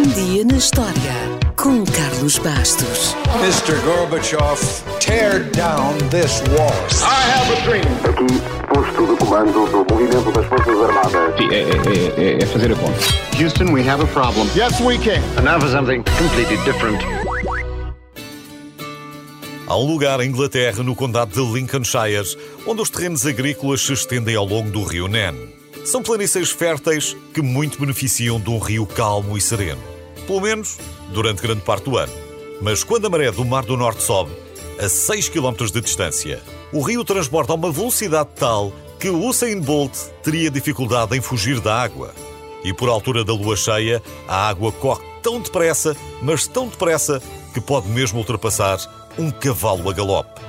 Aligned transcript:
Um 0.00 0.08
dia 0.14 0.46
na 0.46 0.56
história 0.56 0.94
com 1.56 1.84
Carlos 1.84 2.38
Bastos. 2.38 3.14
Mr. 3.42 3.78
Gorbachev, 3.84 4.58
tear 4.98 5.40
down 5.50 5.92
this 6.08 6.40
wall. 6.56 6.72
I 7.02 7.30
have 7.30 7.52
a 7.52 7.60
dream. 7.66 7.84
Aqui, 8.08 8.40
posto 8.72 9.06
de 9.06 9.16
comando 9.18 9.52
do 9.52 9.94
movimento 9.94 10.32
das 10.32 10.46
Forças 10.46 10.74
Armadas. 10.80 11.36
Sim, 11.36 11.48
é, 11.50 11.60
é- 11.60 12.30
é- 12.38 12.42
é 12.42 12.46
fazer 12.46 12.72
a 12.72 12.76
conta. 12.76 12.98
Houston, 13.38 13.74
we 13.74 13.86
have 13.86 14.02
a 14.02 14.06
problem. 14.06 14.48
Yes, 14.56 14.80
we 14.80 14.96
can. 14.96 15.20
And 15.36 15.42
now 15.42 15.60
for 15.60 15.68
something 15.68 16.02
completely 16.18 16.56
different. 16.64 17.02
Há 19.66 19.76
um 19.76 19.86
lugar 19.86 20.18
em 20.20 20.30
Inglaterra, 20.30 20.82
no 20.82 20.96
condado 20.96 21.32
de 21.32 21.52
Lincolnshire, 21.52 22.38
onde 22.66 22.80
os 22.80 22.88
terrenos 22.88 23.26
agrícolas 23.26 23.82
se 23.82 23.92
estendem 23.92 24.34
ao 24.34 24.46
longo 24.46 24.70
do 24.70 24.82
rio 24.82 25.08
Nen. 25.08 25.59
São 25.84 26.02
planícies 26.02 26.50
férteis 26.50 27.16
que 27.32 27.40
muito 27.40 27.78
beneficiam 27.80 28.38
de 28.38 28.50
um 28.50 28.58
rio 28.58 28.86
calmo 28.86 29.36
e 29.36 29.40
sereno. 29.40 29.82
Pelo 30.26 30.40
menos 30.40 30.78
durante 31.12 31.42
grande 31.42 31.62
parte 31.62 31.84
do 31.84 31.96
ano. 31.96 32.12
Mas 32.60 32.84
quando 32.84 33.06
a 33.06 33.10
maré 33.10 33.30
do 33.32 33.44
Mar 33.44 33.64
do 33.64 33.76
Norte 33.76 34.02
sobe, 34.02 34.30
a 34.78 34.88
6 34.88 35.30
km 35.30 35.66
de 35.72 35.80
distância, 35.80 36.40
o 36.72 36.82
rio 36.82 37.04
transborda 37.04 37.52
a 37.52 37.56
uma 37.56 37.72
velocidade 37.72 38.28
tal 38.36 38.72
que 38.98 39.08
o 39.08 39.26
Usain 39.26 39.60
Bolt 39.60 39.96
teria 40.22 40.50
dificuldade 40.50 41.16
em 41.16 41.20
fugir 41.20 41.58
da 41.60 41.82
água. 41.82 42.14
E 42.62 42.72
por 42.72 42.88
altura 42.88 43.24
da 43.24 43.32
lua 43.32 43.56
cheia, 43.56 44.02
a 44.28 44.48
água 44.48 44.70
corre 44.70 45.02
tão 45.22 45.40
depressa, 45.40 45.96
mas 46.22 46.46
tão 46.46 46.68
depressa, 46.68 47.22
que 47.54 47.60
pode 47.60 47.88
mesmo 47.88 48.18
ultrapassar 48.18 48.78
um 49.18 49.30
cavalo 49.30 49.88
a 49.88 49.92
galope. 49.92 50.40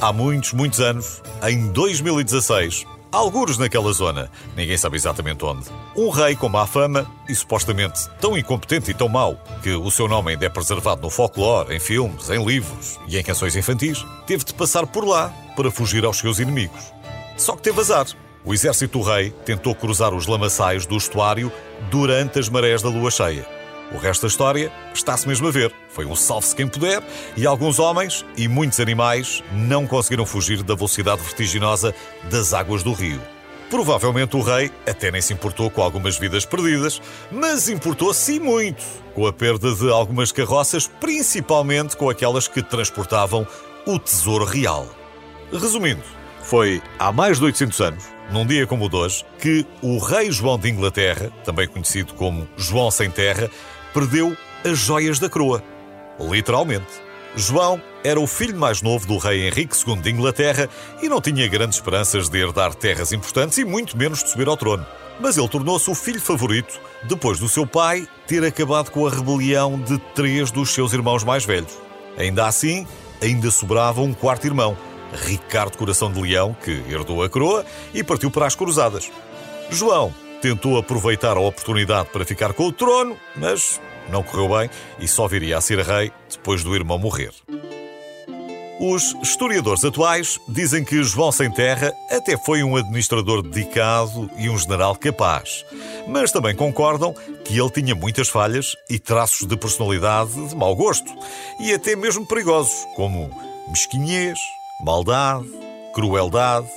Há 0.00 0.12
muitos, 0.12 0.52
muitos 0.52 0.80
anos, 0.80 1.20
em 1.42 1.68
2016, 1.72 2.86
algures 3.10 3.58
naquela 3.58 3.92
zona, 3.92 4.30
ninguém 4.56 4.76
sabe 4.76 4.96
exatamente 4.96 5.44
onde, 5.44 5.66
um 5.96 6.10
rei 6.10 6.36
com 6.36 6.48
má 6.48 6.66
fama 6.66 7.10
e 7.28 7.34
supostamente 7.34 8.08
tão 8.20 8.36
incompetente 8.36 8.90
e 8.90 8.94
tão 8.94 9.08
mau 9.08 9.36
que 9.62 9.70
o 9.70 9.90
seu 9.90 10.08
nome 10.08 10.32
ainda 10.32 10.46
é 10.46 10.48
preservado 10.48 11.02
no 11.02 11.10
folclore, 11.10 11.74
em 11.74 11.80
filmes, 11.80 12.30
em 12.30 12.44
livros 12.44 12.98
e 13.06 13.18
em 13.18 13.22
canções 13.22 13.56
infantis, 13.56 14.04
teve 14.26 14.44
de 14.44 14.54
passar 14.54 14.86
por 14.86 15.04
lá 15.06 15.32
para 15.56 15.70
fugir 15.70 16.04
aos 16.04 16.18
seus 16.18 16.38
inimigos. 16.38 16.92
Só 17.36 17.54
que 17.56 17.62
teve 17.62 17.80
azar. 17.80 18.06
O 18.44 18.54
exército 18.54 18.98
do 18.98 19.04
rei 19.04 19.30
tentou 19.44 19.74
cruzar 19.74 20.14
os 20.14 20.26
lamaçais 20.26 20.86
do 20.86 20.96
estuário 20.96 21.52
durante 21.90 22.38
as 22.38 22.48
marés 22.48 22.82
da 22.82 22.88
lua 22.88 23.10
cheia. 23.10 23.57
O 23.92 23.96
resto 23.96 24.22
da 24.22 24.28
história 24.28 24.72
está-se 24.92 25.26
mesmo 25.26 25.48
a 25.48 25.50
ver. 25.50 25.72
Foi 25.88 26.04
um 26.04 26.14
salve-se 26.14 26.54
quem 26.54 26.68
puder 26.68 27.02
e 27.36 27.46
alguns 27.46 27.78
homens 27.78 28.24
e 28.36 28.46
muitos 28.46 28.80
animais 28.80 29.42
não 29.52 29.86
conseguiram 29.86 30.26
fugir 30.26 30.62
da 30.62 30.74
velocidade 30.74 31.22
vertiginosa 31.22 31.94
das 32.30 32.52
águas 32.52 32.82
do 32.82 32.92
rio. 32.92 33.20
Provavelmente 33.70 34.34
o 34.36 34.40
rei 34.40 34.70
até 34.86 35.10
nem 35.10 35.20
se 35.20 35.32
importou 35.32 35.70
com 35.70 35.82
algumas 35.82 36.18
vidas 36.18 36.46
perdidas, 36.46 37.02
mas 37.30 37.68
importou-se 37.68 38.40
muito 38.40 38.82
com 39.14 39.26
a 39.26 39.32
perda 39.32 39.74
de 39.74 39.90
algumas 39.90 40.32
carroças, 40.32 40.86
principalmente 40.86 41.96
com 41.96 42.08
aquelas 42.08 42.48
que 42.48 42.62
transportavam 42.62 43.46
o 43.86 43.98
tesouro 43.98 44.44
real. 44.44 44.86
Resumindo, 45.52 46.02
foi 46.42 46.82
há 46.98 47.12
mais 47.12 47.38
de 47.38 47.44
800 47.44 47.80
anos, 47.80 48.04
num 48.30 48.46
dia 48.46 48.66
como 48.66 48.86
o 48.86 48.88
de 48.88 48.96
hoje, 48.96 49.24
que 49.38 49.66
o 49.82 49.98
rei 49.98 50.30
João 50.30 50.58
de 50.58 50.70
Inglaterra, 50.70 51.30
também 51.44 51.68
conhecido 51.68 52.14
como 52.14 52.48
João 52.56 52.90
Sem 52.90 53.10
Terra, 53.10 53.50
perdeu 53.92 54.36
as 54.64 54.78
joias 54.78 55.18
da 55.18 55.28
coroa. 55.28 55.62
Literalmente. 56.18 57.08
João 57.36 57.80
era 58.02 58.18
o 58.18 58.26
filho 58.26 58.58
mais 58.58 58.82
novo 58.82 59.06
do 59.06 59.18
rei 59.18 59.46
Henrique 59.46 59.76
II 59.76 59.96
de 59.96 60.10
Inglaterra 60.10 60.68
e 61.02 61.08
não 61.08 61.20
tinha 61.20 61.46
grandes 61.46 61.78
esperanças 61.78 62.28
de 62.28 62.38
herdar 62.38 62.74
terras 62.74 63.12
importantes 63.12 63.58
e 63.58 63.64
muito 63.64 63.96
menos 63.96 64.22
de 64.22 64.30
subir 64.30 64.48
ao 64.48 64.56
trono. 64.56 64.84
Mas 65.20 65.36
ele 65.36 65.48
tornou-se 65.48 65.90
o 65.90 65.94
filho 65.94 66.20
favorito 66.20 66.80
depois 67.04 67.38
do 67.38 67.48
seu 67.48 67.66
pai 67.66 68.08
ter 68.26 68.44
acabado 68.44 68.90
com 68.90 69.06
a 69.06 69.10
rebelião 69.10 69.78
de 69.80 69.98
três 70.14 70.50
dos 70.50 70.70
seus 70.70 70.92
irmãos 70.92 71.24
mais 71.24 71.44
velhos. 71.44 71.76
Ainda 72.16 72.46
assim, 72.46 72.86
ainda 73.22 73.50
sobrava 73.50 74.00
um 74.00 74.12
quarto 74.12 74.46
irmão, 74.46 74.76
Ricardo 75.12 75.76
Coração 75.76 76.10
de 76.10 76.20
Leão, 76.20 76.56
que 76.64 76.82
herdou 76.88 77.22
a 77.22 77.28
coroa 77.28 77.64
e 77.92 78.02
partiu 78.02 78.30
para 78.30 78.46
as 78.46 78.54
cruzadas. 78.54 79.10
João 79.70 80.12
tentou 80.40 80.78
aproveitar 80.78 81.36
a 81.36 81.40
oportunidade 81.40 82.08
para 82.10 82.24
ficar 82.24 82.52
com 82.52 82.64
o 82.64 82.72
trono, 82.72 83.16
mas 83.36 83.80
não 84.10 84.22
correu 84.22 84.48
bem 84.56 84.70
e 84.98 85.06
só 85.06 85.26
viria 85.26 85.58
a 85.58 85.60
ser 85.60 85.80
rei 85.80 86.12
depois 86.30 86.62
do 86.62 86.74
irmão 86.74 86.98
morrer. 86.98 87.32
Os 88.80 89.12
historiadores 89.20 89.84
atuais 89.84 90.38
dizem 90.46 90.84
que 90.84 91.02
João 91.02 91.32
Sem 91.32 91.50
Terra 91.50 91.92
até 92.12 92.36
foi 92.36 92.62
um 92.62 92.76
administrador 92.76 93.42
dedicado 93.42 94.30
e 94.36 94.48
um 94.48 94.56
general 94.56 94.94
capaz, 94.94 95.64
mas 96.06 96.30
também 96.30 96.54
concordam 96.54 97.12
que 97.44 97.58
ele 97.58 97.70
tinha 97.70 97.92
muitas 97.96 98.28
falhas 98.28 98.76
e 98.88 98.96
traços 98.96 99.48
de 99.48 99.56
personalidade 99.56 100.32
de 100.46 100.54
mau 100.54 100.76
gosto 100.76 101.12
e 101.58 101.74
até 101.74 101.96
mesmo 101.96 102.24
perigosos, 102.24 102.86
como 102.94 103.28
mesquinhez, 103.68 104.38
maldade, 104.84 105.48
crueldade. 105.92 106.68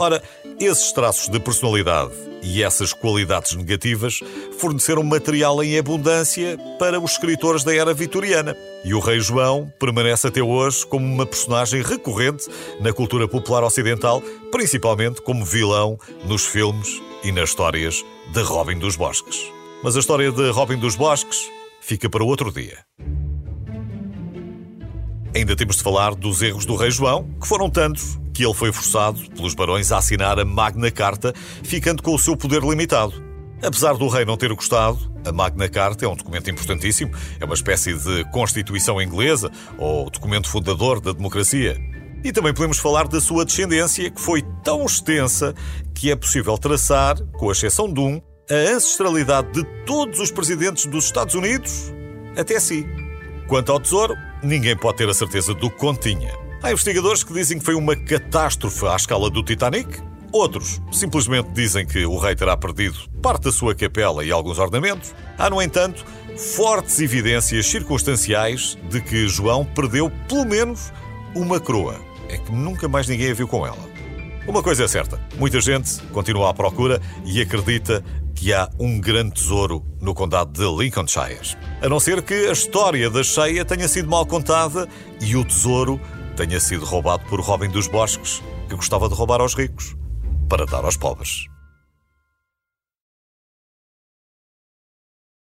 Ora, 0.00 0.22
esses 0.60 0.92
traços 0.92 1.28
de 1.28 1.40
personalidade 1.40 2.12
e 2.40 2.62
essas 2.62 2.92
qualidades 2.92 3.56
negativas 3.56 4.20
forneceram 4.56 5.02
material 5.02 5.60
em 5.60 5.76
abundância 5.76 6.56
para 6.78 7.00
os 7.00 7.10
escritores 7.10 7.64
da 7.64 7.74
era 7.74 7.92
vitoriana. 7.92 8.56
E 8.84 8.94
o 8.94 9.00
Rei 9.00 9.18
João 9.18 9.72
permanece 9.76 10.28
até 10.28 10.40
hoje 10.40 10.86
como 10.86 11.04
uma 11.04 11.26
personagem 11.26 11.82
recorrente 11.82 12.46
na 12.80 12.92
cultura 12.92 13.26
popular 13.26 13.64
ocidental, 13.64 14.22
principalmente 14.52 15.20
como 15.20 15.44
vilão 15.44 15.98
nos 16.24 16.46
filmes 16.46 17.02
e 17.24 17.32
nas 17.32 17.48
histórias 17.48 18.04
de 18.32 18.42
Robin 18.42 18.78
dos 18.78 18.94
Bosques. 18.94 19.50
Mas 19.82 19.96
a 19.96 19.98
história 19.98 20.30
de 20.30 20.48
Robin 20.50 20.78
dos 20.78 20.94
Bosques 20.94 21.50
fica 21.80 22.08
para 22.08 22.22
outro 22.22 22.52
dia. 22.52 22.78
Ainda 25.34 25.56
temos 25.56 25.76
de 25.76 25.82
falar 25.82 26.14
dos 26.14 26.40
erros 26.40 26.64
do 26.64 26.76
Rei 26.76 26.92
João, 26.92 27.28
que 27.40 27.48
foram 27.48 27.68
tantos 27.68 28.16
que 28.38 28.44
ele 28.44 28.54
foi 28.54 28.70
forçado 28.70 29.20
pelos 29.32 29.52
barões 29.52 29.90
a 29.90 29.98
assinar 29.98 30.38
a 30.38 30.44
Magna 30.44 30.92
Carta, 30.92 31.34
ficando 31.64 32.04
com 32.04 32.14
o 32.14 32.18
seu 32.20 32.36
poder 32.36 32.62
limitado. 32.62 33.20
Apesar 33.60 33.94
do 33.94 34.06
rei 34.06 34.24
não 34.24 34.36
ter 34.36 34.54
gostado, 34.54 34.96
a 35.26 35.32
Magna 35.32 35.68
Carta 35.68 36.04
é 36.04 36.08
um 36.08 36.14
documento 36.14 36.48
importantíssimo, 36.48 37.10
é 37.40 37.44
uma 37.44 37.54
espécie 37.54 37.94
de 37.94 38.24
Constituição 38.30 39.02
inglesa 39.02 39.50
ou 39.76 40.08
documento 40.08 40.48
fundador 40.48 41.00
da 41.00 41.10
democracia. 41.10 41.76
E 42.22 42.30
também 42.30 42.54
podemos 42.54 42.78
falar 42.78 43.08
da 43.08 43.20
sua 43.20 43.44
descendência, 43.44 44.08
que 44.08 44.20
foi 44.20 44.40
tão 44.62 44.86
extensa 44.86 45.52
que 45.92 46.08
é 46.08 46.14
possível 46.14 46.56
traçar, 46.56 47.20
com 47.32 47.48
a 47.48 47.52
exceção 47.52 47.92
de 47.92 47.98
um, 47.98 48.22
a 48.48 48.54
ancestralidade 48.54 49.50
de 49.50 49.64
todos 49.84 50.20
os 50.20 50.30
presidentes 50.30 50.86
dos 50.86 51.06
Estados 51.06 51.34
Unidos 51.34 51.92
até 52.36 52.60
si. 52.60 52.86
Quanto 53.48 53.72
ao 53.72 53.80
tesouro, 53.80 54.14
ninguém 54.44 54.76
pode 54.76 54.98
ter 54.98 55.08
a 55.08 55.14
certeza 55.14 55.52
do 55.54 55.68
que 55.68 55.76
continha. 55.76 56.47
Há 56.60 56.72
investigadores 56.72 57.22
que 57.22 57.32
dizem 57.32 57.58
que 57.58 57.64
foi 57.64 57.76
uma 57.76 57.94
catástrofe 57.94 58.84
à 58.86 58.96
escala 58.96 59.30
do 59.30 59.44
Titanic. 59.44 60.00
Outros 60.32 60.80
simplesmente 60.90 61.48
dizem 61.52 61.86
que 61.86 62.04
o 62.04 62.18
rei 62.18 62.34
terá 62.34 62.56
perdido 62.56 62.98
parte 63.22 63.44
da 63.44 63.52
sua 63.52 63.76
capela 63.76 64.24
e 64.24 64.32
alguns 64.32 64.58
ornamentos. 64.58 65.14
Há, 65.38 65.48
no 65.48 65.62
entanto, 65.62 66.04
fortes 66.56 66.98
evidências 66.98 67.64
circunstanciais 67.64 68.76
de 68.90 69.00
que 69.00 69.28
João 69.28 69.64
perdeu 69.64 70.10
pelo 70.28 70.44
menos 70.44 70.92
uma 71.32 71.60
coroa. 71.60 71.94
É 72.28 72.36
que 72.36 72.50
nunca 72.50 72.88
mais 72.88 73.06
ninguém 73.06 73.30
a 73.30 73.34
viu 73.34 73.46
com 73.46 73.64
ela. 73.64 73.78
Uma 74.46 74.62
coisa 74.62 74.84
é 74.84 74.88
certa: 74.88 75.20
muita 75.36 75.60
gente 75.60 76.02
continua 76.12 76.50
à 76.50 76.54
procura 76.54 77.00
e 77.24 77.40
acredita 77.40 78.04
que 78.34 78.52
há 78.52 78.68
um 78.78 79.00
grande 79.00 79.34
tesouro 79.34 79.84
no 80.00 80.12
condado 80.12 80.52
de 80.52 80.82
Lincolnshire. 80.82 81.56
A 81.80 81.88
não 81.88 82.00
ser 82.00 82.20
que 82.22 82.34
a 82.48 82.52
história 82.52 83.08
da 83.08 83.22
cheia 83.22 83.64
tenha 83.64 83.86
sido 83.88 84.08
mal 84.08 84.26
contada 84.26 84.88
e 85.20 85.36
o 85.36 85.44
tesouro 85.44 86.00
tenha 86.38 86.60
sido 86.60 86.86
roubado 86.86 87.24
por 87.28 87.40
Robin 87.40 87.68
dos 87.68 87.88
Bosques, 87.88 88.40
que 88.68 88.76
gostava 88.76 89.08
de 89.08 89.14
roubar 89.16 89.40
aos 89.40 89.56
ricos 89.56 89.96
para 90.48 90.64
dar 90.66 90.84
aos 90.84 90.96
pobres. 90.96 91.48